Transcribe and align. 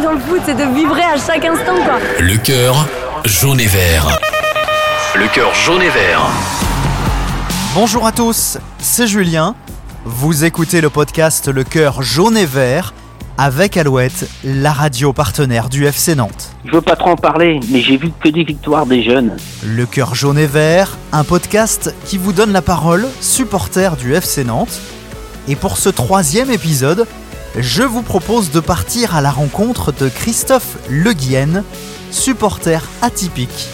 dans 0.00 0.12
le 0.12 0.18
foot, 0.20 0.40
c'est 0.44 0.54
de 0.54 0.74
vibrer 0.74 1.02
à 1.02 1.16
chaque 1.16 1.44
instant, 1.44 1.74
quoi. 1.84 1.98
Le 2.20 2.36
cœur 2.36 2.86
jaune 3.24 3.60
et 3.60 3.66
vert. 3.66 4.18
Le 5.16 5.26
cœur 5.28 5.52
jaune 5.54 5.82
et 5.82 5.88
vert. 5.88 6.20
Bonjour 7.74 8.06
à 8.06 8.12
tous, 8.12 8.58
c'est 8.78 9.06
Julien. 9.06 9.54
Vous 10.04 10.44
écoutez 10.44 10.80
le 10.80 10.88
podcast 10.88 11.48
Le 11.48 11.64
cœur 11.64 12.02
jaune 12.02 12.36
et 12.36 12.46
vert 12.46 12.94
avec 13.36 13.76
Alouette, 13.76 14.28
la 14.44 14.72
radio 14.72 15.12
partenaire 15.12 15.68
du 15.68 15.86
FC 15.86 16.14
Nantes. 16.16 16.50
Je 16.64 16.72
veux 16.72 16.80
pas 16.80 16.96
trop 16.96 17.10
en 17.10 17.16
parler, 17.16 17.60
mais 17.70 17.80
j'ai 17.80 17.96
vu 17.96 18.10
que 18.20 18.28
des 18.28 18.42
victoires 18.42 18.84
des 18.84 19.02
jeunes. 19.02 19.36
Le 19.64 19.86
cœur 19.86 20.14
jaune 20.16 20.38
et 20.38 20.46
vert, 20.46 20.96
un 21.12 21.22
podcast 21.24 21.94
qui 22.04 22.18
vous 22.18 22.32
donne 22.32 22.52
la 22.52 22.62
parole, 22.62 23.06
supporter 23.20 23.96
du 23.96 24.14
FC 24.14 24.44
Nantes. 24.44 24.80
Et 25.46 25.54
pour 25.54 25.76
ce 25.76 25.88
troisième 25.88 26.50
épisode, 26.50 27.06
je 27.56 27.82
vous 27.82 28.02
propose 28.02 28.50
de 28.50 28.60
partir 28.60 29.14
à 29.16 29.20
la 29.20 29.30
rencontre 29.30 29.92
de 29.92 30.08
Christophe 30.08 30.76
Le 30.88 31.12
Guen, 31.12 31.64
supporter 32.10 32.82
atypique 33.02 33.68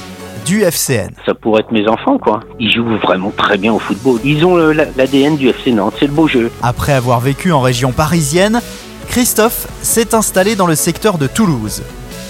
du 0.47 0.63
FCN. 0.63 1.11
Ça 1.25 1.35
pourrait 1.35 1.61
être 1.63 1.73
mes 1.73 1.89
enfants, 1.89 2.19
quoi. 2.19 2.41
Ils 2.61 2.71
jouent 2.73 2.99
vraiment 2.99 3.33
très 3.37 3.57
bien 3.57 3.73
au 3.73 3.79
football. 3.79 4.21
Ils 4.25 4.45
ont 4.45 4.57
la- 4.57 4.85
l'ADN 4.97 5.37
du 5.37 5.49
FC 5.49 5.73
Nantes, 5.73 5.95
c'est 5.99 6.07
le 6.07 6.13
beau 6.13 6.29
jeu. 6.29 6.51
Après 6.63 6.93
avoir 6.93 7.21
vécu 7.21 7.51
en 7.53 7.61
région 7.61 7.93
parisienne, 7.93 8.61
Christophe 9.09 9.67
s'est 9.83 10.15
installé 10.15 10.55
dans 10.57 10.67
le 10.67 10.75
secteur 10.75 11.19
de 11.19 11.27
Toulouse. 11.27 11.83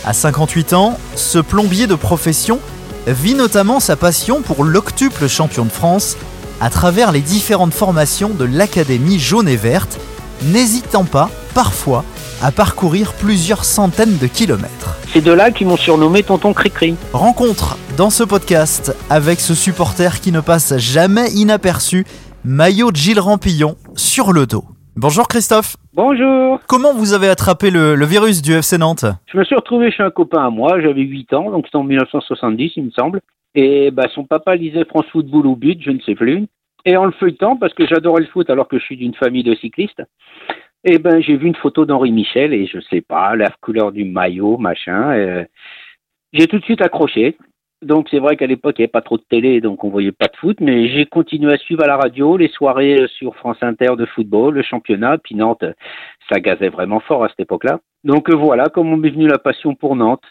À 0.04 0.12
58 0.12 0.74
ans, 0.74 0.98
ce 1.16 1.38
plombier 1.38 1.86
de 1.86 1.94
profession 1.94 2.60
vit 3.06 3.34
notamment 3.34 3.80
sa 3.80 3.96
passion 3.96 4.42
pour 4.42 4.64
l'octuple 4.64 5.28
champion 5.28 5.64
de 5.64 5.70
France 5.72 6.16
à 6.60 6.70
travers 6.70 7.10
les 7.10 7.20
différentes 7.20 7.74
formations 7.74 8.30
de 8.30 8.44
l'Académie 8.44 9.18
jaune 9.18 9.48
et 9.48 9.56
verte, 9.56 9.98
n'hésitant 10.42 11.04
pas, 11.04 11.30
parfois, 11.54 12.04
à 12.42 12.50
parcourir 12.52 13.12
plusieurs 13.14 13.64
centaines 13.64 14.18
de 14.18 14.26
kilomètres. 14.26 14.96
C'est 15.12 15.24
de 15.24 15.32
là 15.32 15.50
qu'ils 15.50 15.66
m'ont 15.66 15.76
surnommé 15.76 16.22
Tonton 16.22 16.52
Cricri. 16.52 16.96
Rencontre 17.12 17.78
dans 17.96 18.10
ce 18.10 18.24
podcast 18.24 18.96
avec 19.10 19.40
ce 19.40 19.54
supporter 19.54 20.20
qui 20.20 20.32
ne 20.32 20.40
passe 20.40 20.76
jamais 20.78 21.30
inaperçu, 21.30 22.04
maillot 22.44 22.90
de 22.90 22.96
Gilles 22.96 23.20
Rampillon 23.20 23.76
sur 23.94 24.32
le 24.32 24.46
dos. 24.46 24.64
Bonjour 24.96 25.26
Christophe, 25.26 25.76
Bonjour. 25.94 26.60
comment 26.68 26.92
vous 26.94 27.14
avez 27.14 27.28
attrapé 27.28 27.70
le, 27.70 27.94
le 27.96 28.06
virus 28.06 28.42
du 28.42 28.52
FC 28.52 28.78
Nantes? 28.78 29.04
Je 29.32 29.36
me 29.38 29.44
suis 29.44 29.56
retrouvé 29.56 29.90
chez 29.90 30.02
un 30.04 30.10
copain 30.10 30.44
à 30.46 30.50
moi, 30.50 30.80
j'avais 30.80 31.00
8 31.02 31.32
ans, 31.34 31.50
donc 31.50 31.64
c'était 31.66 31.78
en 31.78 31.82
1970, 31.84 32.72
il 32.76 32.84
me 32.84 32.90
semble. 32.92 33.20
Et 33.56 33.90
bah, 33.90 34.04
son 34.14 34.24
papa 34.24 34.54
lisait 34.56 34.84
France 34.84 35.06
Football 35.12 35.46
au 35.46 35.56
but, 35.56 35.80
je 35.84 35.90
ne 35.90 35.98
sais 36.00 36.14
plus. 36.14 36.46
Et 36.84 36.96
en 36.96 37.06
le 37.06 37.12
feuilletant, 37.12 37.56
parce 37.56 37.72
que 37.74 37.86
j'adorais 37.86 38.20
le 38.20 38.28
foot 38.28 38.50
alors 38.50 38.68
que 38.68 38.78
je 38.78 38.84
suis 38.84 38.96
d'une 38.96 39.14
famille 39.14 39.42
de 39.42 39.54
cyclistes, 39.54 40.02
et 40.84 40.98
ben 40.98 41.20
j'ai 41.20 41.36
vu 41.36 41.46
une 41.46 41.54
photo 41.54 41.86
d'Henri 41.86 42.12
Michel 42.12 42.52
et 42.52 42.66
je 42.66 42.78
sais 42.80 43.00
pas, 43.00 43.34
la 43.36 43.50
couleur 43.62 43.90
du 43.90 44.04
maillot, 44.04 44.58
machin. 44.58 45.12
euh, 45.12 45.44
j'ai 46.32 46.46
tout 46.46 46.58
de 46.58 46.64
suite 46.64 46.82
accroché. 46.82 47.36
Donc 47.80 48.08
c'est 48.10 48.18
vrai 48.18 48.36
qu'à 48.36 48.46
l'époque 48.46 48.76
il 48.78 48.82
n'y 48.82 48.84
avait 48.84 48.90
pas 48.90 49.02
trop 49.02 49.18
de 49.18 49.24
télé, 49.28 49.60
donc 49.60 49.84
on 49.84 49.90
voyait 49.90 50.12
pas 50.12 50.26
de 50.26 50.36
foot, 50.36 50.58
mais 50.60 50.88
j'ai 50.88 51.06
continué 51.06 51.52
à 51.52 51.58
suivre 51.58 51.82
à 51.82 51.86
la 51.86 51.96
radio 51.96 52.36
les 52.36 52.48
soirées 52.48 53.02
euh, 53.02 53.06
sur 53.08 53.34
France 53.36 53.58
Inter 53.62 53.96
de 53.96 54.06
football, 54.06 54.54
le 54.54 54.62
championnat, 54.62 55.18
puis 55.18 55.34
Nantes, 55.34 55.64
ça 56.30 56.40
gazait 56.40 56.70
vraiment 56.70 57.00
fort 57.00 57.24
à 57.24 57.28
cette 57.28 57.40
époque-là. 57.40 57.80
Donc 58.04 58.30
euh, 58.30 58.34
voilà 58.36 58.66
comment 58.72 58.96
m'est 58.96 59.10
venue 59.10 59.28
la 59.28 59.38
passion 59.38 59.74
pour 59.74 59.96
Nantes. 59.96 60.24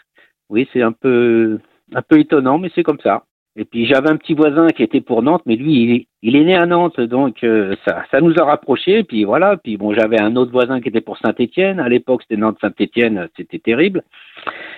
Oui, 0.50 0.68
c'est 0.72 0.82
un 0.82 0.92
peu 0.92 1.58
un 1.94 2.02
peu 2.02 2.18
étonnant, 2.18 2.58
mais 2.58 2.70
c'est 2.74 2.82
comme 2.82 3.00
ça. 3.00 3.24
Et 3.56 3.64
puis 3.64 3.86
j'avais 3.86 4.10
un 4.10 4.16
petit 4.16 4.34
voisin 4.34 4.68
qui 4.68 4.82
était 4.82 5.00
pour 5.00 5.22
Nantes, 5.22 5.42
mais 5.46 5.54
lui, 5.54 6.08
il 6.22 6.36
est, 6.36 6.44
né 6.44 6.56
à 6.56 6.66
Nantes, 6.66 7.00
donc 7.00 7.44
euh, 7.44 7.76
ça, 7.86 8.02
ça 8.10 8.20
nous 8.20 8.34
a 8.38 8.44
rapprochés. 8.44 9.04
Puis 9.04 9.24
voilà. 9.24 9.56
Puis 9.56 9.76
bon, 9.76 9.94
j'avais 9.94 10.20
un 10.20 10.34
autre 10.36 10.50
voisin 10.50 10.80
qui 10.80 10.88
était 10.88 11.00
pour 11.00 11.18
Saint-Étienne. 11.18 11.78
À 11.78 11.88
l'époque, 11.88 12.22
c'était 12.22 12.40
Nantes-Saint-Étienne, 12.40 13.28
c'était 13.36 13.60
terrible. 13.60 14.02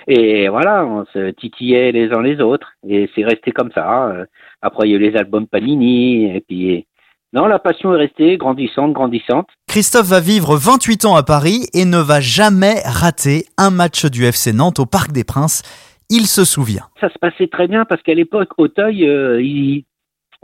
Et 0.08 0.48
voilà, 0.48 0.84
on 0.84 1.06
se 1.06 1.30
titillait 1.30 1.90
les 1.92 2.12
uns 2.12 2.22
les 2.22 2.40
autres, 2.40 2.72
et 2.86 3.08
c'est 3.14 3.24
resté 3.24 3.50
comme 3.52 3.72
ça. 3.72 4.08
Euh, 4.08 4.24
Après, 4.60 4.86
il 4.86 4.92
y 4.92 4.94
a 4.94 4.98
eu 4.98 5.10
les 5.10 5.16
albums 5.16 5.46
Panini, 5.46 6.36
et 6.36 6.40
puis 6.40 6.86
non, 7.32 7.46
la 7.46 7.58
passion 7.58 7.92
est 7.92 7.98
restée 7.98 8.36
grandissante, 8.38 8.92
grandissante. 8.92 9.48
Christophe 9.68 10.06
va 10.06 10.20
vivre 10.20 10.56
28 10.56 11.04
ans 11.06 11.16
à 11.16 11.22
Paris 11.22 11.66
et 11.74 11.84
ne 11.84 11.98
va 11.98 12.20
jamais 12.20 12.80
rater 12.84 13.46
un 13.58 13.70
match 13.70 14.06
du 14.06 14.24
FC 14.24 14.52
Nantes 14.52 14.78
au 14.78 14.86
Parc 14.86 15.12
des 15.12 15.24
Princes. 15.24 15.62
Il 16.10 16.26
se 16.26 16.44
souvient. 16.44 16.86
ça 17.00 17.08
se 17.08 17.18
passait 17.18 17.48
très 17.48 17.66
bien 17.66 17.84
parce 17.84 18.02
qu'à 18.02 18.14
l'époque, 18.14 18.50
Auteuil, 18.58 19.08
euh, 19.08 19.42
il 19.42 19.84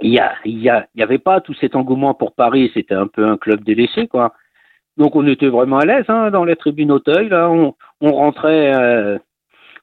il 0.01 0.11
y, 0.11 0.61
y, 0.61 1.03
avait 1.03 1.19
pas 1.19 1.41
tout 1.41 1.55
cet 1.55 1.77
engouement 1.77 2.15
pour 2.15 2.35
Paris, 2.35 2.71
c'était 2.75 2.95
un 2.95 3.07
peu 3.07 3.27
un 3.27 3.37
club 3.37 3.63
délaissé, 3.63 4.09
quoi. 4.09 4.35
Donc 4.97 5.17
on 5.17 5.27
était 5.27 5.49
vraiment 5.49 5.79
à 5.79 5.85
l'aise 5.85 6.05
hein, 6.09 6.31
dans 6.31 6.45
la 6.45 6.57
tribune 6.57 6.93
Auteuil. 6.93 7.29
Là, 7.29 7.51
on, 7.51 7.75
on 8.01 8.13
rentrait 8.13 8.75
euh, 8.75 9.19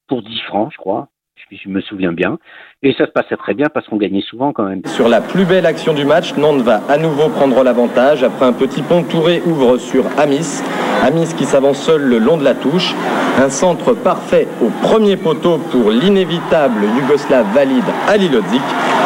pour 0.07 0.21
10 0.21 0.39
francs, 0.41 0.71
je 0.71 0.77
crois. 0.77 1.07
Je, 1.51 1.57
je 1.63 1.69
me 1.69 1.81
souviens 1.81 2.11
bien. 2.11 2.37
Et 2.83 2.93
ça 2.97 3.05
se 3.05 3.11
passait 3.11 3.37
très 3.37 3.53
bien 3.53 3.67
parce 3.73 3.87
qu'on 3.87 3.97
gagnait 3.97 4.21
souvent 4.21 4.53
quand 4.53 4.63
même. 4.63 4.81
Sur 4.85 5.09
la 5.09 5.21
plus 5.21 5.45
belle 5.45 5.65
action 5.65 5.93
du 5.93 6.05
match, 6.05 6.35
Nantes 6.37 6.61
va 6.61 6.81
à 6.89 6.97
nouveau 6.97 7.29
prendre 7.29 7.63
l'avantage. 7.63 8.23
Après 8.23 8.45
un 8.45 8.53
petit 8.53 8.81
pont, 8.81 9.03
Touré 9.03 9.41
ouvre 9.45 9.77
sur 9.77 10.05
Amis. 10.17 10.61
Amis 11.03 11.33
qui 11.37 11.45
s'avance 11.45 11.81
seul 11.81 12.01
le 12.01 12.19
long 12.19 12.37
de 12.37 12.43
la 12.43 12.55
touche. 12.55 12.93
Un 13.37 13.49
centre 13.49 13.93
parfait 13.93 14.47
au 14.61 14.69
premier 14.81 15.17
poteau 15.17 15.57
pour 15.57 15.91
l'inévitable 15.91 16.81
Yougoslave 16.97 17.47
valide 17.53 17.85
Ali 18.07 18.29
Lodzik 18.29 18.61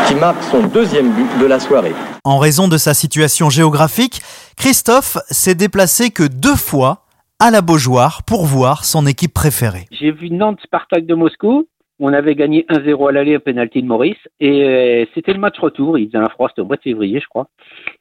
qui 0.07 0.15
marque 0.15 0.43
son 0.43 0.67
deuxième 0.67 1.11
but 1.11 1.39
de 1.39 1.45
la 1.45 1.59
soirée. 1.59 1.93
En 2.23 2.37
raison 2.37 2.67
de 2.67 2.77
sa 2.77 2.93
situation 2.93 3.49
géographique, 3.49 4.21
Christophe 4.57 5.17
s'est 5.29 5.55
déplacé 5.55 6.09
que 6.09 6.23
deux 6.23 6.55
fois 6.55 7.03
à 7.39 7.51
la 7.51 7.61
Beaujoire 7.61 8.23
pour 8.23 8.45
voir 8.45 8.85
son 8.85 9.05
équipe 9.05 9.33
préférée. 9.33 9.85
J'ai 9.91 10.11
vu 10.11 10.29
Nantes-Spartak 10.29 11.05
de 11.05 11.13
Moscou. 11.13 11.67
On 11.99 12.11
avait 12.11 12.35
gagné 12.35 12.65
1-0 12.69 13.07
à 13.07 13.11
l'aller, 13.11 13.35
un 13.35 13.39
penalty 13.39 13.81
de 13.83 13.87
Maurice. 13.87 14.17
Et 14.39 14.63
euh, 14.63 15.05
c'était 15.13 15.33
le 15.33 15.39
match 15.39 15.59
retour. 15.59 15.97
Il 15.97 16.07
faisait 16.07 16.17
un 16.17 16.27
froid, 16.29 16.49
c'était 16.49 16.61
au 16.61 16.65
mois 16.65 16.75
de 16.75 16.81
février, 16.81 17.19
je 17.19 17.27
crois. 17.27 17.47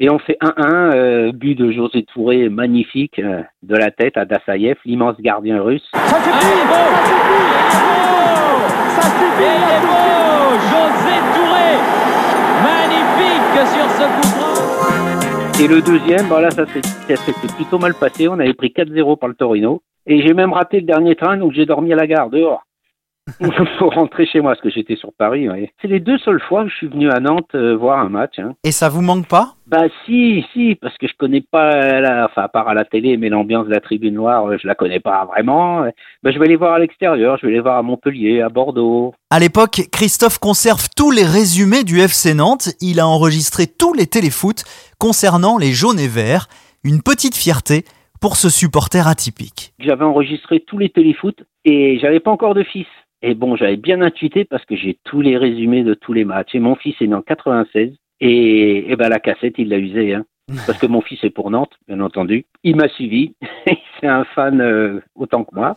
Et 0.00 0.08
on 0.10 0.19
fait 0.19 0.38
1-1, 0.41 0.94
euh, 0.94 1.32
but 1.32 1.54
de 1.54 1.70
José 1.70 2.03
Touré, 2.04 2.48
magnifique, 2.48 3.19
euh, 3.19 3.42
de 3.62 3.76
la 3.76 3.91
tête 3.91 4.16
à 4.16 4.25
Dassaïev, 4.25 4.76
l'immense 4.86 5.20
gardien 5.20 5.60
russe. 5.62 5.88
Et 5.94 5.98
il 9.44 9.48
est 9.48 9.80
beau 9.86 10.56
José 10.72 11.16
Touré 11.34 11.70
Magnifique 12.62 13.66
sur 13.74 13.88
ce 13.91 14.04
coup 14.04 14.28
franc 14.38 15.62
Et 15.62 15.69
le 15.69 15.80
deuxième, 15.82 16.28
bah 16.28 16.41
là, 16.41 16.50
ça 16.50 16.66
s'est- 16.66 16.82
ça 16.82 17.16
s'était 17.16 17.53
plutôt 17.54 17.78
mal 17.78 17.94
passé. 17.94 18.28
On 18.28 18.38
avait 18.38 18.54
pris 18.54 18.72
4-0 18.72 19.16
par 19.16 19.28
le 19.28 19.34
Torino. 19.34 19.82
Et 20.06 20.22
j'ai 20.22 20.34
même 20.34 20.53
raté 20.53 20.80
le 20.80 20.86
dernier 20.86 21.14
train, 21.14 21.36
donc 21.36 21.53
j'ai 21.53 21.66
dormi 21.66 21.92
à 21.92 21.97
la 21.97 22.06
gare, 22.06 22.28
dehors. 22.30 22.62
Pour 23.78 23.93
rentrer 23.94 24.27
chez 24.27 24.41
moi, 24.41 24.53
parce 24.53 24.62
que 24.62 24.71
j'étais 24.71 24.97
sur 24.97 25.12
Paris. 25.12 25.49
ouais. 25.49 25.72
C'est 25.81 25.88
les 25.88 26.00
deux 26.00 26.19
seules 26.19 26.41
fois 26.41 26.65
que 26.65 26.71
je 26.71 26.77
suis 26.77 26.88
venu 26.88 27.10
à 27.10 27.21
Nantes 27.21 27.55
euh, 27.55 27.77
voir 27.77 27.99
un 28.00 28.09
match. 28.09 28.38
Hein. 28.38 28.55
Et 28.65 28.72
ça 28.72 28.88
vous 28.88 29.03
manque 29.03 29.28
pas? 29.28 29.55
Bah 29.66 29.84
si, 30.05 30.44
si, 30.53 30.75
parce 30.75 30.97
que 30.99 31.06
je 31.06 31.15
connais 31.19 31.41
pas, 31.41 32.00
la, 32.00 32.27
enfin 32.27 32.43
à 32.43 32.49
part 32.49 32.69
à 32.69 32.75
la 32.75 32.84
télé, 32.84 33.16
mais 33.16 33.28
l'ambiance 33.28 33.66
de 33.66 33.71
la 33.72 33.81
tribune 33.81 34.15
noire, 34.15 34.47
euh, 34.47 34.59
je 34.60 34.66
la 34.66 34.75
connais 34.75 35.00
pas 35.00 35.25
vraiment. 35.25 35.87
Bah, 36.22 36.31
je 36.31 36.38
vais 36.38 36.47
les 36.47 36.56
voir 36.56 36.75
à 36.75 36.78
l'extérieur, 36.78 37.38
je 37.41 37.47
vais 37.47 37.53
les 37.53 37.60
voir 37.60 37.78
à 37.78 37.83
Montpellier, 37.83 38.41
à 38.41 38.49
Bordeaux. 38.49 39.15
À 39.31 39.39
l'époque, 39.39 39.83
Christophe 39.93 40.39
conserve 40.39 40.89
tous 40.97 41.10
les 41.10 41.25
résumés 41.25 41.84
du 41.84 42.00
FC 42.00 42.34
Nantes. 42.34 42.71
Il 42.81 43.00
a 43.00 43.06
enregistré 43.06 43.66
tous 43.66 43.94
les 43.94 44.06
téléfoot 44.06 44.65
concernant 44.99 45.59
les 45.59 45.72
jaunes 45.72 46.00
et 46.00 46.09
verts. 46.09 46.49
Une 46.84 47.00
petite 47.03 47.37
fierté 47.37 47.84
pour 48.21 48.37
ce 48.37 48.50
supporter 48.50 49.06
atypique. 49.06 49.72
J'avais 49.78 50.04
enregistré 50.04 50.60
tous 50.60 50.78
les 50.78 50.89
téléfoot 50.89 51.37
et 51.65 51.99
j'avais 52.00 52.21
pas 52.21 52.31
encore 52.31 52.54
de 52.54 52.62
fils. 52.62 52.87
Et 53.25 53.34
bon, 53.34 53.55
j'avais 53.55 53.77
bien 53.77 54.03
intuité 54.03 54.44
parce 54.44 54.65
que 54.65 54.75
j'ai 54.75 54.99
tous 55.05 55.21
les 55.21 55.37
résumés 55.37 55.84
de 55.84 55.94
tous 55.94 56.12
les 56.12 56.25
matchs. 56.25 56.55
Et 56.55 56.59
mon 56.59 56.75
fils 56.75 56.97
est 57.00 57.06
né 57.06 57.15
en 57.15 57.22
96 57.22 57.93
et, 58.21 58.91
et 58.91 58.97
ben 58.97 59.09
la 59.09 59.21
cassette 59.21 59.55
il 59.59 59.69
l'a 59.69 59.78
usée, 59.78 60.15
hein. 60.15 60.25
Parce 60.66 60.78
que 60.78 60.87
mon 60.87 61.00
fils 61.00 61.22
est 61.22 61.31
pour 61.31 61.53
Nantes, 61.53 61.72
bien 61.87 62.00
entendu. 62.00 62.45
Il 62.65 62.74
m'a 62.74 62.89
suivi. 62.89 63.34
C'est 64.01 64.09
un 64.09 64.24
fan 64.34 64.60
euh, 64.60 65.01
autant 65.15 65.45
que 65.45 65.54
moi. 65.54 65.77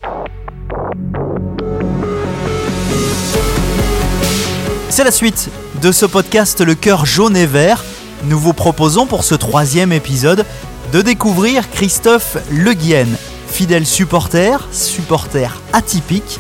C'est 4.90 5.04
la 5.04 5.12
suite 5.12 5.52
de 5.84 5.92
ce 5.92 6.08
podcast 6.08 6.66
Le 6.66 6.74
cœur 6.74 7.06
jaune 7.06 7.38
et 7.38 7.46
vert. 7.46 7.84
Nous 8.28 8.40
vous 8.40 8.54
proposons 8.54 9.06
pour 9.06 9.24
ce 9.24 9.36
troisième 9.36 9.92
épisode 9.92 10.46
de 10.92 11.02
découvrir 11.02 11.70
Christophe 11.70 12.38
Le 12.52 12.74
Guen, 12.74 13.16
fidèle 13.48 13.86
supporter, 13.86 14.68
supporter 14.74 15.62
atypique. 15.74 16.40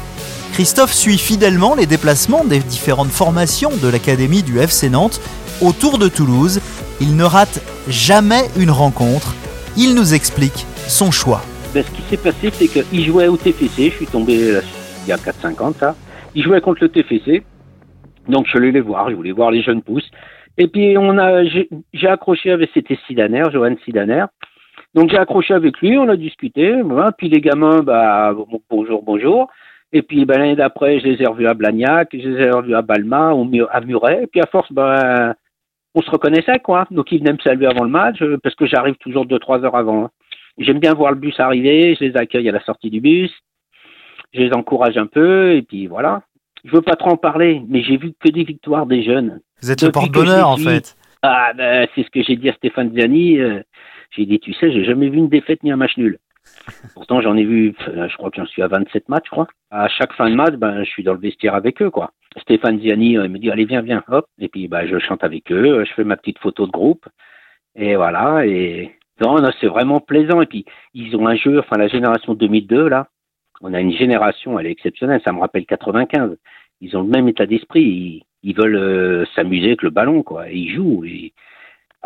Christophe 0.55 0.93
suit 0.93 1.17
fidèlement 1.17 1.75
les 1.75 1.85
déplacements 1.85 2.45
des 2.45 2.59
différentes 2.59 3.09
formations 3.11 3.71
de 3.71 3.89
l'Académie 3.91 4.41
du 4.41 4.57
FC 4.57 4.89
Nantes 4.89 5.19
autour 5.61 5.97
de 5.97 6.07
Toulouse. 6.07 6.61
Il 7.01 7.17
ne 7.17 7.25
rate 7.25 7.59
jamais 7.89 8.43
une 8.57 8.71
rencontre. 8.71 9.35
Il 9.75 9.95
nous 9.95 10.13
explique 10.13 10.65
son 10.87 11.11
choix. 11.11 11.41
Ben, 11.73 11.83
ce 11.83 11.91
qui 11.91 12.01
s'est 12.03 12.15
passé, 12.15 12.51
c'est 12.51 12.69
qu'il 12.69 13.03
jouait 13.03 13.27
au 13.27 13.35
TFC. 13.35 13.89
Je 13.89 13.95
suis 13.97 14.05
tombé 14.05 14.55
euh, 14.55 14.61
il 15.05 15.09
y 15.09 15.11
a 15.11 15.17
4-5 15.17 15.61
ans, 15.61 15.73
ça. 15.77 15.93
Il 16.35 16.43
jouait 16.43 16.61
contre 16.61 16.83
le 16.83 16.87
TFC. 16.89 17.43
Donc, 18.29 18.45
je 18.49 18.57
allé 18.57 18.71
les 18.71 18.79
voir. 18.79 19.09
Je 19.09 19.15
voulais 19.15 19.33
voir 19.33 19.51
les 19.51 19.61
jeunes 19.61 19.81
pousses. 19.81 20.09
Et 20.57 20.69
puis, 20.69 20.97
on 20.97 21.17
a, 21.17 21.43
j'ai 21.43 22.07
accroché 22.07 22.51
avec, 22.51 22.69
c'était 22.73 22.97
Sidaner, 23.07 23.43
Johan 23.51 23.75
Sidaner. 23.83 24.23
Donc 24.93 25.09
j'ai 25.09 25.17
accroché 25.17 25.53
avec 25.53 25.81
lui, 25.81 25.97
on 25.97 26.07
a 26.07 26.15
discuté, 26.15 26.73
puis 27.17 27.27
les 27.27 27.41
gamins, 27.41 27.81
bah 27.83 28.31
bon- 28.33 28.61
bonjour, 28.69 29.03
bonjour. 29.03 29.49
Et 29.97 30.01
puis 30.01 30.25
ben, 30.25 30.37
l'année 30.37 30.57
d'après, 30.57 30.99
je 30.99 31.05
les 31.07 31.21
ai 31.23 31.25
revus 31.25 31.47
à 31.47 31.53
Blagnac, 31.53 32.09
je 32.11 32.27
les 32.27 32.43
ai 32.47 32.49
revus 32.51 32.75
à 32.75 32.81
Balma, 32.81 33.31
à 33.71 33.79
Muret, 33.81 34.23
et 34.23 34.27
puis 34.27 34.41
à 34.41 34.45
force, 34.45 34.69
ben, 34.69 35.33
on 35.95 36.01
se 36.01 36.11
reconnaissait, 36.11 36.59
quoi. 36.59 36.85
Donc 36.91 37.13
ils 37.13 37.19
venaient 37.19 37.31
me 37.31 37.39
saluer 37.39 37.65
avant 37.65 37.85
le 37.85 37.89
match, 37.89 38.21
euh, 38.21 38.37
parce 38.43 38.55
que 38.55 38.65
j'arrive 38.65 38.95
toujours 38.95 39.25
deux, 39.25 39.39
trois 39.39 39.63
heures 39.63 39.77
avant. 39.77 40.03
hein. 40.03 40.09
J'aime 40.57 40.79
bien 40.79 40.93
voir 40.93 41.11
le 41.13 41.17
bus 41.17 41.39
arriver, 41.39 41.95
je 41.95 42.03
les 42.03 42.17
accueille 42.17 42.49
à 42.49 42.51
la 42.51 42.59
sortie 42.65 42.89
du 42.89 42.99
bus, 42.99 43.31
je 44.33 44.41
les 44.41 44.51
encourage 44.51 44.97
un 44.97 45.07
peu, 45.07 45.53
et 45.53 45.61
puis 45.61 45.87
voilà. 45.87 46.23
Je 46.65 46.71
veux 46.71 46.81
pas 46.81 46.97
trop 46.97 47.11
en 47.11 47.17
parler, 47.17 47.61
mais 47.69 47.81
j'ai 47.81 47.95
vu 47.95 48.11
que 48.19 48.29
des 48.29 48.43
victoires 48.43 48.87
des 48.87 49.01
jeunes. 49.01 49.39
Vous 49.61 49.71
êtes 49.71 49.81
le 49.81 49.87
Depuis 49.87 50.09
porte-bonheur, 50.09 50.49
en 50.49 50.57
fait. 50.57 50.97
Ah, 51.21 51.53
ben, 51.55 51.87
c'est 51.95 52.03
ce 52.03 52.09
que 52.09 52.21
j'ai 52.21 52.35
dit 52.35 52.49
à 52.49 52.53
Stéphane 52.53 52.91
Ziani. 52.93 53.39
euh, 53.39 53.61
j'ai 54.11 54.25
dit, 54.25 54.39
tu 54.39 54.51
sais, 54.53 54.73
j'ai 54.73 54.83
jamais 54.83 55.07
vu 55.07 55.19
une 55.19 55.29
défaite 55.29 55.63
ni 55.63 55.71
un 55.71 55.77
match 55.77 55.95
nul. 55.95 56.17
Pourtant, 56.93 57.21
j'en 57.21 57.35
ai 57.35 57.43
vu, 57.43 57.73
euh, 57.87 58.07
je 58.07 58.17
crois 58.17 58.29
que 58.29 58.37
j'en 58.37 58.45
suis 58.45 58.61
à 58.61 58.67
27 58.67 59.09
matchs. 59.09 59.29
À 59.71 59.87
chaque 59.87 60.13
fin 60.13 60.29
de 60.29 60.35
match, 60.35 60.53
ben, 60.55 60.83
je 60.83 60.89
suis 60.89 61.03
dans 61.03 61.13
le 61.13 61.19
vestiaire 61.19 61.55
avec 61.55 61.81
eux, 61.81 61.89
quoi. 61.89 62.11
Stéphane 62.37 62.79
Ziani 62.79 63.17
euh, 63.17 63.25
il 63.25 63.31
me 63.31 63.39
dit, 63.39 63.51
allez, 63.51 63.65
viens, 63.65 63.81
viens, 63.81 64.03
hop. 64.07 64.25
Et 64.39 64.47
puis, 64.47 64.67
ben, 64.67 64.87
je 64.87 64.99
chante 64.99 65.23
avec 65.23 65.51
eux, 65.51 65.79
euh, 65.79 65.85
je 65.85 65.93
fais 65.93 66.03
ma 66.03 66.17
petite 66.17 66.39
photo 66.39 66.65
de 66.65 66.71
groupe. 66.71 67.07
Et 67.75 67.95
voilà, 67.95 68.45
et 68.45 68.95
non, 69.21 69.41
non, 69.41 69.49
c'est 69.59 69.67
vraiment 69.67 69.99
plaisant. 69.99 70.41
Et 70.41 70.45
puis, 70.45 70.65
ils 70.93 71.15
ont 71.15 71.27
un 71.27 71.35
jeu, 71.35 71.59
enfin, 71.59 71.77
la 71.77 71.87
génération 71.87 72.33
2002, 72.33 72.87
là, 72.87 73.07
on 73.61 73.73
a 73.73 73.79
une 73.79 73.93
génération, 73.93 74.59
elle 74.59 74.67
est 74.67 74.71
exceptionnelle, 74.71 75.21
ça 75.25 75.31
me 75.31 75.39
rappelle 75.39 75.65
95. 75.65 76.37
Ils 76.81 76.97
ont 76.97 77.03
le 77.03 77.09
même 77.09 77.27
état 77.27 77.45
d'esprit, 77.45 78.23
ils, 78.43 78.55
veulent 78.55 79.25
s'amuser 79.35 79.67
avec 79.67 79.81
le 79.81 79.89
ballon, 79.89 80.23
quoi. 80.23 80.49
Ils 80.49 80.73
jouent. 80.73 81.03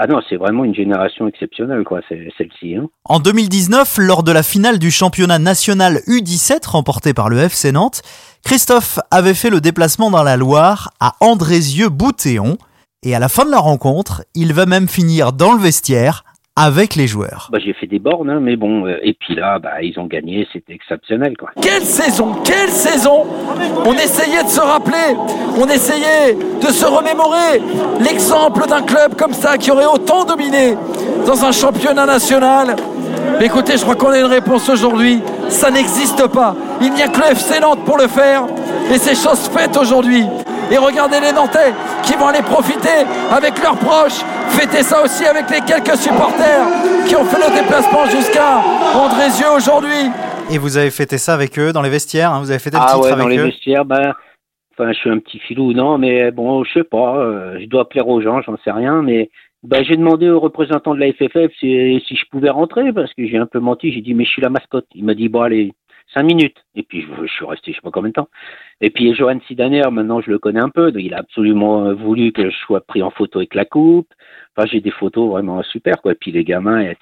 Ah 0.01 0.07
non, 0.07 0.21
c'est 0.29 0.37
vraiment 0.37 0.63
une 0.63 0.73
génération 0.73 1.27
exceptionnelle, 1.27 1.83
quoi, 1.83 1.99
celle-ci. 2.07 2.77
Hein. 2.77 2.87
En 3.03 3.19
2019, 3.19 3.97
lors 3.97 4.23
de 4.23 4.31
la 4.31 4.43
finale 4.43 4.79
du 4.79 4.91
championnat 4.91 5.39
national 5.39 5.97
U17 6.07 6.69
remporté 6.69 7.13
par 7.13 7.27
le 7.27 7.37
FC 7.37 7.73
Nantes, 7.73 8.01
Christophe 8.45 8.99
avait 9.11 9.33
fait 9.33 9.49
le 9.49 9.59
déplacement 9.59 10.09
dans 10.09 10.23
la 10.23 10.37
Loire 10.37 10.91
à 11.01 11.15
Andrézieux-Boutéon. 11.19 12.57
Et 13.03 13.13
à 13.13 13.19
la 13.19 13.27
fin 13.27 13.43
de 13.43 13.51
la 13.51 13.59
rencontre, 13.59 14.23
il 14.35 14.53
va 14.53 14.65
même 14.65 14.87
finir 14.87 15.33
dans 15.33 15.51
le 15.51 15.59
vestiaire 15.59 16.23
avec 16.59 16.95
les 16.95 17.07
joueurs. 17.07 17.49
Bah, 17.51 17.59
j'ai 17.63 17.73
fait 17.73 17.87
des 17.87 17.99
bornes, 17.99 18.29
hein, 18.29 18.39
mais 18.41 18.55
bon. 18.57 18.85
euh, 18.85 18.97
et 19.01 19.13
puis 19.13 19.35
là, 19.35 19.59
bah, 19.59 19.81
ils 19.81 19.97
ont 19.97 20.05
gagné, 20.05 20.45
c'était 20.51 20.73
exceptionnel, 20.73 21.35
quoi. 21.37 21.49
Quelle 21.61 21.83
saison 21.83 22.33
Quelle 22.43 22.69
saison 22.69 23.25
On 23.85 23.93
essayait 23.93 24.43
de 24.43 24.49
se 24.49 24.59
rappeler, 24.59 25.15
on 25.57 25.67
essayait 25.67 26.33
de 26.35 26.67
se 26.67 26.85
remémorer 26.85 27.61
l'exemple 28.01 28.67
d'un 28.67 28.81
club 28.81 29.15
comme 29.15 29.33
ça 29.33 29.57
qui 29.57 29.71
aurait 29.71 29.85
autant 29.85 30.25
dominé 30.25 30.75
dans 31.25 31.45
un 31.45 31.51
championnat 31.51 32.05
national. 32.05 32.75
Mais 33.39 33.45
écoutez, 33.45 33.77
je 33.77 33.83
crois 33.83 33.95
qu'on 33.95 34.09
a 34.11 34.19
une 34.19 34.25
réponse 34.25 34.67
aujourd'hui. 34.69 35.21
Ça 35.47 35.71
n'existe 35.71 36.27
pas. 36.27 36.55
Il 36.81 36.91
n'y 36.93 37.01
a 37.01 37.07
que 37.07 37.19
le 37.19 37.27
FC 37.31 37.59
Nantes 37.61 37.83
pour 37.85 37.97
le 37.97 38.07
faire. 38.07 38.43
Et 38.93 38.97
c'est 38.97 39.15
chose 39.15 39.49
faite 39.55 39.77
aujourd'hui. 39.77 40.25
Et 40.71 40.77
regardez 40.77 41.19
les 41.19 41.31
Nantais 41.31 41.73
qui 42.03 42.13
vont 42.13 42.27
aller 42.27 42.41
profiter 42.41 43.05
avec 43.31 43.61
leurs 43.63 43.77
proches. 43.77 44.19
Fêter 44.49 44.83
ça 44.83 45.03
aussi 45.03 45.25
avec 45.25 45.49
les 45.49 45.61
quelques 45.61 45.95
supporters 45.97 46.65
qui 47.07 47.15
ont 47.15 47.25
fait 47.25 47.37
le 47.37 47.61
déplacement 47.61 48.05
jusqu'à 48.05 48.57
Andrézieux 48.95 49.51
aujourd'hui. 49.55 50.11
Et 50.51 50.57
vous 50.57 50.77
avez 50.77 50.89
fêté 50.91 51.17
ça 51.17 51.33
avec 51.33 51.57
eux 51.59 51.71
dans 51.71 51.81
les 51.81 51.89
vestiaires, 51.89 52.31
hein, 52.33 52.39
vous 52.39 52.49
avez 52.49 52.59
fêté 52.59 52.77
le 52.77 52.83
Ah 52.83 52.93
titre 52.93 53.03
ouais, 53.03 53.15
dans 53.15 53.27
les 53.27 53.37
vestiaires, 53.37 53.85
ben, 53.85 54.13
enfin, 54.73 54.91
je 54.91 54.97
suis 54.97 55.09
un 55.09 55.19
petit 55.19 55.39
filou, 55.39 55.73
non, 55.73 55.97
mais 55.97 56.31
bon, 56.31 56.63
je 56.63 56.73
sais 56.73 56.83
pas, 56.83 57.17
euh, 57.17 57.59
je 57.59 57.65
dois 57.67 57.87
plaire 57.87 58.07
aux 58.07 58.21
gens, 58.21 58.41
j'en 58.41 58.57
sais 58.63 58.71
rien, 58.71 59.01
mais 59.01 59.29
ben, 59.63 59.83
j'ai 59.83 59.97
demandé 59.97 60.29
au 60.29 60.39
représentant 60.39 60.95
de 60.95 60.99
la 60.99 61.11
FFF 61.11 61.51
si, 61.59 62.01
si 62.07 62.15
je 62.15 62.25
pouvais 62.31 62.49
rentrer, 62.49 62.91
parce 62.93 63.13
que 63.13 63.27
j'ai 63.27 63.37
un 63.37 63.45
peu 63.45 63.59
menti, 63.59 63.91
j'ai 63.91 64.01
dit, 64.01 64.13
mais 64.13 64.25
je 64.25 64.29
suis 64.31 64.41
la 64.41 64.49
mascotte. 64.49 64.87
Il 64.95 65.03
m'a 65.03 65.13
dit, 65.13 65.27
bon, 65.29 65.41
allez, 65.41 65.73
cinq 66.13 66.23
minutes. 66.23 66.57
Et 66.75 66.83
puis, 66.83 67.01
je, 67.01 67.27
suis 67.27 67.45
resté, 67.45 67.71
je 67.71 67.77
sais 67.77 67.81
pas 67.81 67.91
combien 67.91 68.09
de 68.09 68.13
temps. 68.13 68.29
Et 68.81 68.89
puis, 68.89 69.13
Johan 69.13 69.39
Sidaner, 69.47 69.83
maintenant, 69.91 70.21
je 70.21 70.29
le 70.29 70.39
connais 70.39 70.61
un 70.61 70.69
peu, 70.69 70.91
il 70.95 71.13
a 71.13 71.19
absolument 71.19 71.85
euh, 71.85 71.93
voulu 71.93 72.31
que 72.31 72.49
je 72.49 72.55
sois 72.57 72.81
pris 72.81 73.01
en 73.01 73.11
photo 73.11 73.39
avec 73.39 73.55
la 73.55 73.65
coupe. 73.65 74.11
Enfin, 74.55 74.67
j'ai 74.71 74.81
des 74.81 74.91
photos 74.91 75.29
vraiment 75.29 75.61
super, 75.63 76.01
quoi. 76.01 76.13
Et 76.13 76.15
puis, 76.15 76.31
les 76.31 76.43
gamins, 76.43 76.93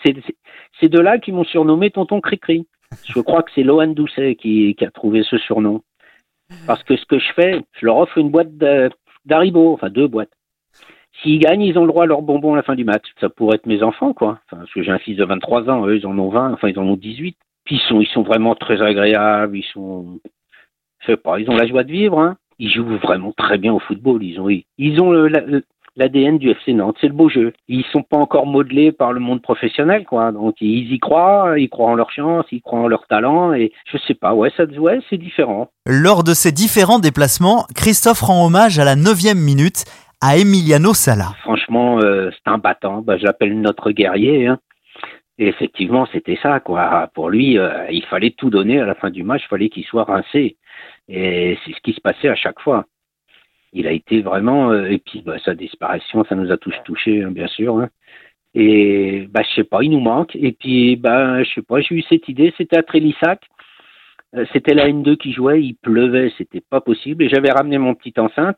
c'est 0.80 0.90
de 0.90 1.00
là 1.00 1.18
qui 1.18 1.32
m'ont 1.32 1.46
surnommé 1.46 1.92
Tonton 1.92 2.22
Cricri. 2.22 2.68
Je 3.06 3.20
crois 3.20 3.44
que 3.44 3.52
c'est 3.54 3.64
Lohan 3.64 3.88
Doucet 3.88 4.36
qui, 4.36 4.76
a 4.82 4.92
trouvé 4.92 5.24
ce 5.24 5.38
surnom. 5.38 5.82
Parce 6.66 6.84
que 6.84 6.96
ce 6.96 7.06
que 7.06 7.20
je 7.20 7.34
fais, 7.34 7.62
je 7.74 7.86
leur 7.86 7.98
offre 7.98 8.18
une 8.18 8.30
boîte 8.30 8.56
d'Haribo, 9.26 9.74
enfin 9.74 9.90
deux 9.90 10.08
boîtes. 10.08 10.32
S'ils 11.22 11.40
gagnent, 11.40 11.64
ils 11.64 11.78
ont 11.78 11.82
le 11.82 11.88
droit 11.88 12.04
à 12.04 12.06
leurs 12.06 12.22
bonbons 12.22 12.54
à 12.54 12.58
la 12.58 12.64
fin 12.64 12.76
du 12.76 12.86
match. 12.86 13.06
Ça 13.20 13.28
pourrait 13.28 13.56
être 13.56 13.66
mes 13.66 13.84
enfants, 13.84 14.14
quoi. 14.14 14.40
Enfin, 14.46 14.62
parce 14.62 14.72
que 14.72 14.84
j'ai 14.84 14.92
un 14.92 15.00
fils 15.00 15.18
de 15.18 15.26
23 15.26 15.70
ans, 15.70 15.86
eux, 15.88 15.98
ils 15.98 16.06
en 16.06 16.18
ont 16.18 16.30
20, 16.30 16.54
enfin, 16.54 16.70
ils 16.70 16.80
en 16.80 16.88
ont 16.88 16.96
18. 16.96 17.36
Puis 17.68 17.76
ils 17.76 17.88
sont, 17.90 18.00
ils 18.02 18.08
sont 18.08 18.24
vraiment 18.24 18.56
très 18.56 18.82
agréables, 18.82 19.58
ils 19.58 19.66
sont, 19.74 20.20
je 21.02 21.06
sais 21.12 21.18
pas, 21.18 21.38
ils 21.40 21.50
ont 21.50 21.56
la 21.56 21.68
joie 21.68 21.84
de 21.84 21.92
vivre, 21.92 22.18
hein. 22.20 22.38
Ils 22.60 22.72
jouent 22.72 22.98
vraiment 22.98 23.34
très 23.38 23.58
bien 23.60 23.74
au 23.74 23.80
football, 23.80 24.24
ils 24.24 24.40
ont, 24.40 24.48
ils 24.50 25.02
ont 25.02 25.12
la- 25.12 25.42
l'ADN 25.98 26.38
du 26.38 26.50
FC 26.52 26.74
Nantes, 26.74 26.96
c'est 27.02 27.08
le 27.08 27.14
beau 27.14 27.28
jeu. 27.28 27.54
Ils 27.68 27.84
sont 27.92 28.04
pas 28.04 28.18
encore 28.18 28.46
modelés 28.46 28.92
par 28.92 29.12
le 29.14 29.20
monde 29.20 29.42
professionnel, 29.42 30.06
quoi. 30.06 30.32
Donc 30.32 30.56
ils 30.62 30.94
y 30.94 30.98
croient, 31.00 31.56
ils 31.60 31.70
croient 31.70 31.90
en 31.90 31.96
leur 31.96 32.10
chance, 32.12 32.46
ils 32.52 32.62
croient 32.62 32.80
en 32.80 32.88
leur 32.88 33.06
talent, 33.08 33.54
et 33.54 33.72
je 33.92 33.98
sais 34.08 34.14
pas, 34.14 34.34
ouais, 34.34 34.52
ça, 34.56 34.64
ouais, 34.66 35.00
c'est 35.10 35.18
différent. 35.18 35.70
Lors 35.86 36.24
de 36.24 36.34
ces 36.34 36.52
différents 36.54 37.00
déplacements, 37.00 37.66
Christophe 37.76 38.22
rend 38.22 38.46
hommage 38.46 38.80
à 38.80 38.86
la 38.86 38.96
neuvième 38.96 39.40
minute 39.40 39.84
à 40.22 40.38
Emiliano 40.38 40.94
Sala. 40.94 41.34
Franchement, 41.42 42.00
euh, 42.00 42.32
c'est 42.32 42.50
un 42.52 42.58
battant. 42.58 43.02
Bah, 43.02 43.18
je 43.18 43.24
l'appelle 43.26 43.60
notre 43.62 43.92
guerrier. 43.92 44.48
hein. 44.48 44.58
Et 45.40 45.48
effectivement, 45.48 46.08
c'était 46.12 46.38
ça, 46.42 46.60
quoi. 46.60 47.10
Pour 47.14 47.30
lui, 47.30 47.58
euh, 47.60 47.86
il 47.92 48.04
fallait 48.06 48.32
tout 48.32 48.50
donner 48.50 48.80
à 48.80 48.86
la 48.86 48.96
fin 48.96 49.10
du 49.12 49.24
match. 49.24 49.44
Il 49.46 49.50
fallait 49.50 49.70
qu'il 49.70 49.86
soit 49.86 50.04
rincé. 50.06 50.58
Et 51.10 51.58
c'est 51.64 51.74
ce 51.74 51.82
qui 51.82 51.94
se 51.94 52.02
passait 52.02 52.28
à 52.30 52.36
chaque 52.36 52.60
fois. 52.60 52.86
Il 53.74 53.88
a 53.88 53.92
été 53.92 54.22
vraiment. 54.22 54.72
euh, 54.72 54.86
et 54.90 54.98
puis, 55.00 55.22
bah, 55.22 55.38
sa 55.46 55.54
disparition, 55.56 56.24
ça 56.26 56.36
nous 56.36 56.52
a 56.52 56.58
tous 56.58 56.74
touchés, 56.86 57.24
hein, 57.24 57.32
bien 57.32 57.48
sûr. 57.48 57.78
hein. 57.80 57.90
Et 58.56 59.28
bah, 59.30 59.42
je 59.48 59.56
sais 59.56 59.64
pas, 59.64 59.84
il 59.84 59.92
nous 59.92 60.00
manque. 60.00 60.36
Et 60.36 60.54
puis, 60.54 60.96
bah, 60.96 61.44
je 61.44 61.54
sais 61.54 61.62
pas, 61.62 61.82
j'ai 61.82 61.96
eu 61.96 62.02
cette 62.04 62.28
idée. 62.30 62.54
C'était 62.58 62.78
à 62.78 62.84
Trélissac. 62.84 63.42
Euh, 64.36 64.46
C'était 64.54 64.74
la 64.74 64.88
N2 64.90 65.18
qui 65.18 65.34
jouait. 65.34 65.62
Il 65.64 65.76
pleuvait, 65.76 66.32
c'était 66.38 66.62
pas 66.62 66.82
possible. 66.82 67.24
Et 67.24 67.30
j'avais 67.30 67.52
ramené 67.52 67.78
mon 67.78 67.94
petit 67.94 68.14
enceinte. 68.20 68.58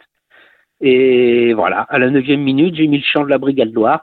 Et 0.82 1.54
voilà, 1.54 1.82
à 1.90 2.00
la 2.00 2.10
neuvième 2.10 2.42
minute, 2.42 2.76
j'ai 2.76 2.88
mis 2.88 3.00
le 3.00 3.04
chant 3.04 3.24
de 3.24 3.30
la 3.30 3.38
Brigade 3.38 3.74
Loire. 3.74 4.00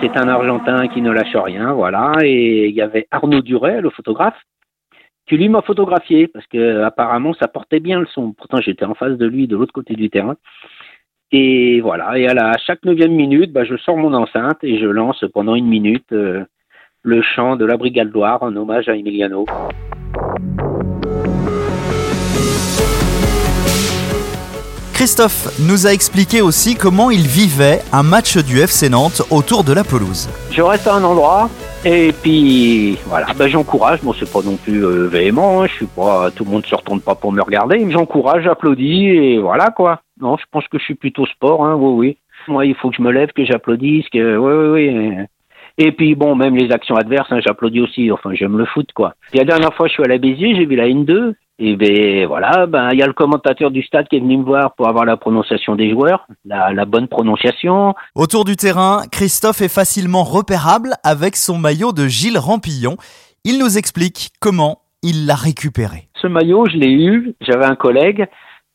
C'est 0.00 0.16
un 0.16 0.28
Argentin 0.28 0.86
qui 0.86 1.02
ne 1.02 1.10
lâche 1.10 1.34
rien, 1.34 1.72
voilà. 1.72 2.12
Et 2.22 2.68
il 2.68 2.74
y 2.74 2.80
avait 2.80 3.08
Arnaud 3.10 3.42
Duret, 3.42 3.80
le 3.80 3.90
photographe, 3.90 4.40
qui 5.28 5.36
lui 5.36 5.48
m'a 5.48 5.62
photographié 5.62 6.28
parce 6.28 6.46
que 6.46 6.82
apparemment 6.82 7.34
ça 7.34 7.48
portait 7.48 7.80
bien 7.80 7.98
le 7.98 8.06
son. 8.06 8.32
Pourtant 8.32 8.60
j'étais 8.60 8.84
en 8.84 8.94
face 8.94 9.18
de 9.18 9.26
lui, 9.26 9.48
de 9.48 9.56
l'autre 9.56 9.72
côté 9.72 9.94
du 9.94 10.10
terrain. 10.10 10.36
Et 11.32 11.80
voilà. 11.82 12.18
Et 12.18 12.26
à, 12.26 12.34
la, 12.34 12.50
à 12.52 12.58
chaque 12.58 12.84
neuvième 12.84 13.12
minute, 13.12 13.52
bah, 13.52 13.64
je 13.64 13.76
sors 13.76 13.96
mon 13.96 14.14
enceinte 14.14 14.58
et 14.62 14.78
je 14.78 14.86
lance 14.86 15.24
pendant 15.34 15.54
une 15.54 15.66
minute 15.68 16.10
euh, 16.12 16.44
le 17.02 17.20
chant 17.22 17.56
de 17.56 17.64
la 17.66 17.76
Brigade 17.76 18.10
Loire 18.12 18.42
en 18.42 18.54
hommage 18.56 18.88
à 18.88 18.96
Emiliano. 18.96 19.44
Christophe 24.92 25.56
nous 25.60 25.86
a 25.86 25.92
expliqué 25.92 26.40
aussi 26.40 26.74
comment 26.74 27.10
il 27.10 27.20
vivait 27.20 27.80
un 27.92 28.02
match 28.02 28.36
du 28.38 28.58
FC 28.58 28.88
Nantes 28.90 29.22
autour 29.30 29.62
de 29.62 29.72
la 29.72 29.84
pelouse. 29.84 30.28
Je 30.50 30.60
reste 30.60 30.88
à 30.88 30.94
un 30.96 31.04
endroit 31.04 31.48
et 31.84 32.12
puis 32.20 32.98
voilà, 33.06 33.28
ben, 33.36 33.46
j'encourage. 33.46 34.00
Bon, 34.02 34.12
c'est 34.12 34.30
pas 34.30 34.40
non 34.44 34.56
plus 34.56 34.84
euh, 34.84 35.06
véhément. 35.06 35.62
hein, 35.62 35.66
je 35.68 35.74
suis 35.74 35.86
pas, 35.86 36.30
tout 36.32 36.44
le 36.44 36.50
monde 36.50 36.66
se 36.66 36.74
retourne 36.74 37.00
pas 37.00 37.14
pour 37.14 37.30
me 37.30 37.40
regarder. 37.40 37.78
mais 37.84 37.92
J'encourage, 37.92 38.42
j'applaudis 38.42 39.06
et 39.06 39.38
voilà 39.38 39.70
quoi. 39.70 40.00
Non, 40.20 40.36
je 40.36 40.44
pense 40.50 40.66
que 40.68 40.78
je 40.78 40.84
suis 40.84 40.94
plutôt 40.94 41.26
sport. 41.26 41.64
Hein, 41.64 41.76
oui, 41.76 41.92
oui. 41.96 42.16
Moi, 42.48 42.66
il 42.66 42.74
faut 42.74 42.90
que 42.90 42.96
je 42.96 43.02
me 43.02 43.10
lève, 43.10 43.32
que 43.32 43.44
j'applaudisse, 43.44 44.08
que 44.10 44.36
oui, 44.36 44.52
oui, 44.52 44.98
oui. 44.98 45.24
Et 45.80 45.92
puis 45.92 46.16
bon, 46.16 46.34
même 46.34 46.56
les 46.56 46.72
actions 46.72 46.96
adverses, 46.96 47.30
hein, 47.30 47.38
j'applaudis 47.44 47.80
aussi. 47.80 48.10
Enfin, 48.10 48.30
j'aime 48.34 48.58
le 48.58 48.66
foot 48.66 48.90
quoi. 48.94 49.14
La 49.32 49.44
dernière 49.44 49.72
fois, 49.74 49.86
je 49.86 49.92
suis 49.92 50.02
à 50.02 50.08
la 50.08 50.18
Béziers, 50.18 50.56
j'ai 50.56 50.66
vu 50.66 50.74
la 50.74 50.88
N2. 50.88 51.34
Et 51.60 51.74
ben 51.74 52.26
voilà, 52.26 52.66
ben 52.66 52.90
il 52.92 52.98
y 52.98 53.02
a 53.02 53.06
le 53.06 53.12
commentateur 53.12 53.72
du 53.72 53.82
stade 53.82 54.06
qui 54.08 54.16
est 54.16 54.20
venu 54.20 54.36
me 54.38 54.44
voir 54.44 54.74
pour 54.74 54.88
avoir 54.88 55.04
la 55.04 55.16
prononciation 55.16 55.74
des 55.74 55.90
joueurs, 55.90 56.26
la, 56.44 56.72
la 56.72 56.84
bonne 56.84 57.08
prononciation. 57.08 57.94
Autour 58.14 58.44
du 58.44 58.54
terrain, 58.54 59.02
Christophe 59.10 59.60
est 59.60 59.72
facilement 59.72 60.22
repérable 60.22 60.92
avec 61.02 61.34
son 61.34 61.58
maillot 61.58 61.90
de 61.92 62.06
Gilles 62.06 62.38
Rampillon. 62.38 62.96
Il 63.44 63.58
nous 63.58 63.76
explique 63.76 64.30
comment 64.40 64.82
il 65.02 65.26
l'a 65.26 65.34
récupéré. 65.34 66.08
Ce 66.20 66.26
maillot, 66.26 66.66
je 66.66 66.76
l'ai 66.76 66.92
eu. 66.92 67.34
J'avais 67.40 67.64
un 67.64 67.76
collègue, 67.76 68.26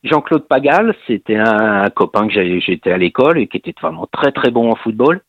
Jean-Claude 0.04 0.48
Pagal. 0.48 0.96
C'était 1.08 1.38
un, 1.38 1.90
copain 1.90 2.28
que 2.28 2.60
j'étais 2.60 2.92
à 2.92 2.98
l'école 2.98 3.40
et 3.40 3.48
qui 3.48 3.58
était 3.58 3.74
vraiment 3.82 4.08
très 4.12 4.32
très 4.32 4.52
bon 4.52 4.72
en 4.72 4.76
football. 4.76 5.22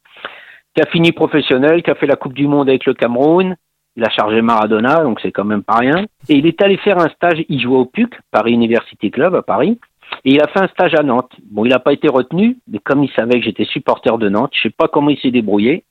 Qui 0.75 0.83
a 0.83 0.87
fini 0.87 1.13
professionnel, 1.13 1.83
qui 1.83 1.91
a 1.91 1.95
fait 1.95 2.07
la 2.07 2.17
Coupe 2.17 2.35
du 2.35 2.49
Monde 2.49 2.69
avec 2.69 2.85
le 2.85 2.95
Cameroun. 2.95 3.57
Il 3.97 4.05
a 4.05 4.11
chargé 4.11 4.43
Maradona, 4.43 5.05
donc 5.05 5.21
c'est 5.21 5.31
quand 5.31 5.45
même 5.45 5.63
pas 5.63 5.77
rien. 5.77 6.05
Et 6.29 6.35
il 6.35 6.47
est 6.47 6.61
allé 6.63 6.77
faire 6.79 6.99
un 6.99 7.09
stage, 7.11 7.45
il 7.49 7.61
jouait 7.61 7.77
au 7.77 7.85
PUC, 7.85 8.13
Paris 8.33 8.53
University 8.53 9.11
Club 9.13 9.37
à 9.37 9.43
Paris. 9.43 9.79
Et 10.25 10.33
il 10.33 10.43
a 10.43 10.49
fait 10.49 10.61
un 10.61 10.69
stage 10.69 10.95
à 10.95 11.03
Nantes. 11.03 11.33
Bon, 11.51 11.65
il 11.65 11.69
n'a 11.69 11.79
pas 11.79 11.93
été 11.93 12.09
retenu, 12.09 12.59
mais 12.67 12.79
comme 12.79 13.05
il 13.05 13.11
savait 13.13 13.39
que 13.39 13.45
j'étais 13.45 13.65
supporter 13.65 14.19
de 14.19 14.29
Nantes, 14.29 14.51
je 14.55 14.63
sais 14.63 14.75
pas 14.77 14.89
comment 14.89 15.11
il 15.11 15.19
s'est 15.19 15.31
débrouillé, 15.31 15.85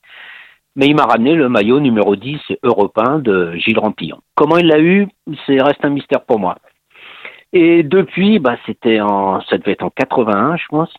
mais 0.75 0.88
il 0.88 0.96
m'a 0.96 1.06
ramené 1.06 1.36
le 1.36 1.50
maillot 1.50 1.80
numéro 1.80 2.16
10 2.16 2.40
européen 2.63 3.20
de 3.20 3.54
Gilles 3.56 3.80
Rampillon. 3.80 4.20
Comment 4.36 4.58
il 4.58 4.68
l'a 4.68 4.80
eu, 4.80 5.08
c'est 5.46 5.62
reste 5.62 5.84
un 5.86 5.90
mystère 5.90 6.25
pour 6.25 6.40
moi. 6.40 6.58
Et 7.53 7.83
depuis, 7.83 8.39
bah, 8.39 8.57
c'était 8.65 9.00
en, 9.00 9.41
ça 9.41 9.57
devait 9.57 9.74
être 9.74 9.83
en 9.83 9.91
81, 9.91 10.57
je 10.57 10.65
pense, 10.69 10.91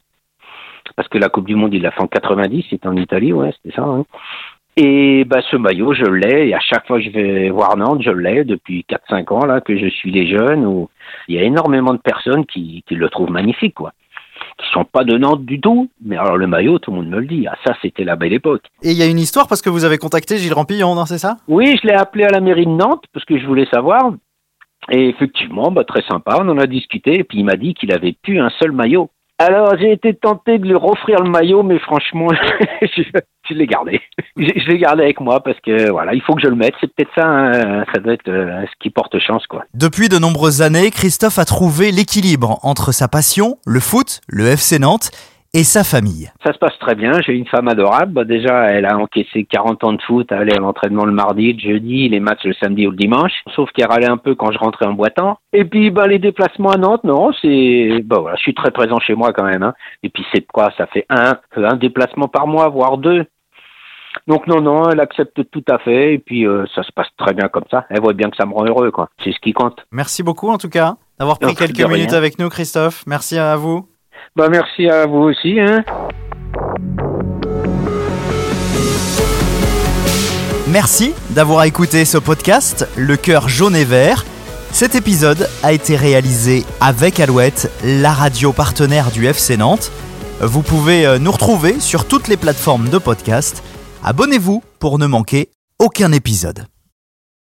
parce 0.97 1.09
que 1.09 1.19
la 1.19 1.29
Coupe 1.29 1.47
du 1.47 1.57
Monde, 1.57 1.75
il 1.75 1.83
l'a 1.83 1.91
fait 1.91 2.03
en 2.03 2.07
90, 2.07 2.67
c'était 2.71 2.87
en 2.87 2.97
Italie, 2.97 3.33
ouais, 3.33 3.53
c'était 3.57 3.75
ça. 3.75 3.83
Hein. 3.83 4.05
Et 4.77 5.25
bah, 5.25 5.41
ce 5.51 5.57
maillot, 5.57 5.95
je 5.95 6.05
l'ai, 6.05 6.49
et 6.49 6.55
à 6.55 6.61
chaque 6.61 6.87
fois 6.87 6.99
que 6.99 7.05
je 7.05 7.11
vais 7.11 7.51
voir 7.51 7.77
Nantes, 7.77 8.03
je 8.03 8.11
l'ai 8.11 8.45
depuis 8.45 8.85
4-5 8.89 9.33
ans, 9.33 9.47
là, 9.47 9.61
que 9.61 9.77
je 9.77 9.89
suis 9.89 10.13
les 10.13 10.29
jeunes, 10.29 10.65
où 10.65 10.89
il 11.29 11.37
y 11.37 11.39
a 11.39 11.43
énormément 11.43 11.93
de 11.93 11.99
personnes 11.99 12.47
qui, 12.47 12.85
qui 12.87 12.95
le 12.95 13.09
trouvent 13.09 13.31
magnifique, 13.31 13.75
quoi. 13.75 13.93
Qui 14.59 14.67
sont 14.73 14.85
pas 14.85 15.03
de 15.03 15.17
Nantes 15.17 15.45
du 15.45 15.61
tout, 15.61 15.91
mais 16.05 16.17
alors 16.17 16.37
le 16.37 16.47
maillot, 16.47 16.79
tout 16.79 16.93
le 16.93 16.99
monde 16.99 17.09
me 17.09 17.19
le 17.19 17.27
dit. 17.27 17.47
Ah, 17.49 17.57
ça, 17.65 17.75
c'était 17.83 18.05
la 18.05 18.15
belle 18.15 18.33
époque. 18.33 18.63
Et 18.83 18.91
il 18.91 18.97
y 18.97 19.03
a 19.03 19.07
une 19.07 19.19
histoire 19.19 19.49
parce 19.49 19.63
que 19.63 19.71
vous 19.71 19.85
avez 19.85 19.99
contacté 19.99 20.39
Gilles 20.39 20.55
Rampillon, 20.55 20.95
non, 20.95 21.07
c'est 21.07 21.19
ça? 21.19 21.39
Oui, 21.49 21.77
je 21.81 21.89
l'ai 21.89 21.95
appelé 21.95 22.25
à 22.25 22.31
la 22.31 22.41
mairie 22.41 22.67
de 22.67 22.71
Nantes 22.71 23.05
parce 23.13 23.25
que 23.25 23.39
je 23.39 23.47
voulais 23.47 23.67
savoir. 23.67 24.13
Et 24.91 25.09
effectivement, 25.09 25.71
bah, 25.71 25.85
très 25.85 26.03
sympa, 26.03 26.39
on 26.41 26.49
en 26.49 26.59
a 26.59 26.67
discuté, 26.67 27.21
et 27.21 27.25
puis 27.25 27.39
il 27.39 27.45
m'a 27.45 27.57
dit 27.57 27.75
qu'il 27.75 27.93
avait 27.93 28.17
plus 28.23 28.41
un 28.41 28.51
seul 28.61 28.73
maillot. 28.73 29.11
Alors 29.39 29.77
j'ai 29.81 29.91
été 29.91 30.15
tenté 30.15 30.59
de 30.59 30.65
lui 30.65 30.75
offrir 30.75 31.21
le 31.21 31.29
maillot, 31.29 31.65
mais 31.65 31.81
franchement, 31.81 32.29
je, 32.83 33.55
l'ai 33.55 33.67
gardé. 33.67 34.01
Je, 34.37 34.45
je 34.45 34.69
l'ai 34.69 34.79
gardé 34.79 35.03
avec 35.03 35.21
moi 35.21 35.41
parce 35.41 35.59
que 35.59 35.91
voilà, 35.91 36.15
il 36.15 36.23
faut 36.23 36.35
que 36.35 36.43
je 36.43 36.47
le 36.47 36.55
mette. 36.55 36.75
C'est 36.81 36.95
peut-être 36.95 37.11
ça, 37.17 37.27
hein, 37.27 37.85
ça 37.93 38.01
doit 38.01 38.13
être 38.13 38.29
euh, 38.29 38.63
ce 38.63 38.73
qui 38.79 38.91
porte 38.91 39.19
chance, 39.19 39.45
quoi. 39.49 39.65
Depuis 39.75 40.09
de 40.09 40.19
nombreuses 40.19 40.63
années, 40.63 40.93
Christophe 40.93 41.41
a 41.41 41.45
trouvé 41.45 41.91
l'équilibre 41.91 42.61
entre 42.63 42.93
sa 42.93 43.09
passion, 43.09 43.57
le 43.67 43.81
foot, 43.81 44.21
le 44.29 44.47
FC 44.47 44.79
Nantes, 44.79 45.11
et 45.55 45.63
sa 45.63 45.85
famille. 45.85 46.31
Ça 46.45 46.53
se 46.53 46.59
passe 46.59 46.77
très 46.81 46.97
bien. 46.97 47.13
J'ai 47.25 47.33
une 47.33 47.47
femme 47.47 47.69
adorable. 47.69 48.13
Bah, 48.13 48.25
déjà, 48.25 48.65
elle 48.73 48.85
a 48.85 48.99
encaissé 48.99 49.45
40 49.45 49.85
ans 49.85 49.93
de 49.93 50.03
foot, 50.03 50.27
elle 50.31 50.39
allait 50.39 50.57
à 50.57 50.61
l'entraînement 50.61 51.05
le 51.05 51.13
mardi, 51.13 51.53
le 51.53 51.59
jeudi, 51.61 52.09
les 52.09 52.21
matchs 52.21 52.45
le 52.45 52.55
samedi 52.55 52.87
ou 52.87 52.91
le 52.91 52.97
dimanche. 52.97 53.33
Sauf 53.55 53.71
qu'elle 53.71 53.87
râlait 53.87 54.11
un 54.11 54.17
peu 54.17 54.35
quand 54.35 54.51
je 54.51 54.59
rentrais 54.59 54.87
en 54.87 54.93
boitant. 54.93 55.39
Et 55.53 55.65
puis, 55.65 55.91
bah, 55.91 56.09
les 56.09 56.19
déplacements 56.19 56.73
à 56.73 56.77
Nantes, 56.77 57.05
non, 57.05 57.33
c'est, 57.41 58.03
bah, 58.05 58.19
voilà, 58.21 58.37
je 58.37 58.43
suis 58.43 58.55
très 58.55 58.73
présent 58.73 58.99
chez 58.99 59.15
moi 59.15 59.33
quand 59.33 59.45
même, 59.45 59.63
hein. 59.63 59.75
Et 60.03 60.09
puis, 60.09 60.25
c'est 60.35 60.45
quoi? 60.53 60.73
Ça 60.77 60.87
fait 60.87 61.07
un, 61.09 61.39
un 61.57 61.77
déplacement 61.77 62.27
par 62.27 62.49
mois, 62.49 62.69
voire 62.69 62.99
deux. 62.99 63.25
Donc 64.27 64.47
non, 64.47 64.61
non, 64.61 64.89
elle 64.91 65.01
accepte 65.01 65.51
tout 65.51 65.65
à 65.69 65.79
fait 65.79 66.15
et 66.15 66.19
puis 66.19 66.47
euh, 66.47 66.65
ça 66.75 66.85
se 66.85 66.93
passe 66.93 67.09
très 67.19 67.35
bien 67.35 67.49
comme 67.49 67.65
ça. 67.71 67.85
Elle 67.91 68.01
voit 68.01 68.13
bien 68.13 68.31
que 68.31 68.37
ça 68.37 68.47
me 68.47 68.53
rend 68.55 68.65
heureux, 68.65 68.91
quoi. 68.91 69.09
C'est 69.23 69.33
ce 69.33 69.39
qui 69.41 69.53
compte. 69.53 69.85
Merci 69.91 70.23
beaucoup 70.23 70.51
en 70.51 70.57
tout 70.59 70.69
cas 70.69 70.95
d'avoir 71.19 71.39
pris 71.39 71.55
quelques 71.55 71.85
minutes 71.85 72.13
avec 72.13 72.39
nous, 72.39 72.49
Christophe. 72.49 73.05
Merci 73.07 73.39
à 73.39 73.57
vous. 73.57 73.89
Bah 74.37 74.49
merci 74.51 74.89
à 74.89 75.07
vous 75.07 75.19
aussi, 75.19 75.61
hein. 75.61 75.85
Merci 80.69 81.15
d'avoir 81.31 81.65
écouté 81.65 82.05
ce 82.05 82.19
podcast, 82.19 82.89
Le 82.97 83.17
cœur 83.17 83.49
jaune 83.49 83.77
et 83.77 83.85
vert. 83.85 84.25
Cet 84.73 84.97
épisode 84.97 85.49
a 85.63 85.73
été 85.73 85.95
réalisé 85.95 86.65
avec 86.81 87.21
Alouette, 87.21 87.71
la 87.85 88.13
radio 88.13 88.53
partenaire 88.53 89.13
du 89.13 89.27
FC 89.27 89.57
Nantes. 89.57 89.93
Vous 90.41 90.63
pouvez 90.63 91.07
euh, 91.07 91.19
nous 91.21 91.31
retrouver 91.31 91.79
sur 91.79 92.09
toutes 92.09 92.27
les 92.27 92.37
plateformes 92.37 92.89
de 92.89 92.99
podcast. 92.99 93.63
Abonnez-vous 94.03 94.65
pour 94.81 94.99
ne 94.99 95.07
manquer 95.07 95.49
aucun 95.79 96.11
épisode. 96.11 96.67